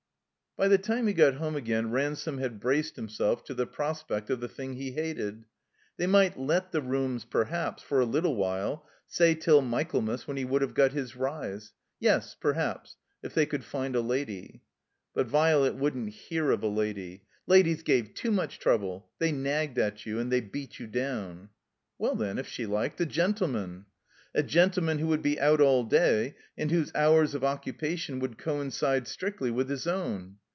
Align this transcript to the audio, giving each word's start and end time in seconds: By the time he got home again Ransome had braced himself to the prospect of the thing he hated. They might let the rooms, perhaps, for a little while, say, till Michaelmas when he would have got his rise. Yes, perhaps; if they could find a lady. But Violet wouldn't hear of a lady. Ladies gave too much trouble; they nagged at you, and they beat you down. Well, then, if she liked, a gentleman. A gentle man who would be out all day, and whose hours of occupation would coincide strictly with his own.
By 0.57 0.67
the 0.67 0.77
time 0.77 1.07
he 1.07 1.13
got 1.13 1.35
home 1.35 1.55
again 1.55 1.91
Ransome 1.91 2.37
had 2.39 2.59
braced 2.59 2.97
himself 2.97 3.45
to 3.45 3.53
the 3.53 3.65
prospect 3.65 4.29
of 4.29 4.41
the 4.41 4.49
thing 4.49 4.73
he 4.73 4.91
hated. 4.91 5.45
They 5.95 6.07
might 6.07 6.37
let 6.37 6.73
the 6.73 6.81
rooms, 6.81 7.23
perhaps, 7.23 7.81
for 7.81 8.01
a 8.01 8.05
little 8.05 8.35
while, 8.35 8.85
say, 9.07 9.33
till 9.33 9.61
Michaelmas 9.61 10.27
when 10.27 10.35
he 10.35 10.43
would 10.43 10.61
have 10.61 10.73
got 10.73 10.91
his 10.91 11.15
rise. 11.15 11.71
Yes, 12.01 12.35
perhaps; 12.37 12.97
if 13.23 13.33
they 13.33 13.45
could 13.45 13.63
find 13.63 13.95
a 13.95 14.01
lady. 14.01 14.61
But 15.13 15.27
Violet 15.27 15.75
wouldn't 15.75 16.09
hear 16.09 16.51
of 16.51 16.61
a 16.63 16.67
lady. 16.67 17.23
Ladies 17.47 17.81
gave 17.81 18.13
too 18.13 18.29
much 18.31 18.59
trouble; 18.59 19.09
they 19.19 19.31
nagged 19.31 19.79
at 19.79 20.05
you, 20.05 20.19
and 20.19 20.29
they 20.33 20.41
beat 20.41 20.79
you 20.79 20.85
down. 20.85 21.47
Well, 21.97 22.13
then, 22.15 22.37
if 22.37 22.47
she 22.47 22.65
liked, 22.65 22.99
a 22.99 23.05
gentleman. 23.05 23.85
A 24.35 24.43
gentle 24.43 24.83
man 24.83 24.99
who 24.99 25.07
would 25.07 25.21
be 25.21 25.39
out 25.39 25.61
all 25.61 25.83
day, 25.85 26.35
and 26.57 26.71
whose 26.71 26.91
hours 26.93 27.33
of 27.35 27.43
occupation 27.43 28.19
would 28.19 28.37
coincide 28.37 29.07
strictly 29.07 29.49
with 29.49 29.69
his 29.69 29.87
own. 29.87 30.35